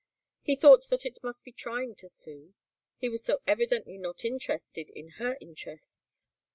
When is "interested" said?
4.25-4.89